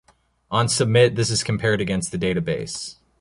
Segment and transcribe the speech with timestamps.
[0.49, 2.95] On submit, this is compared against the database.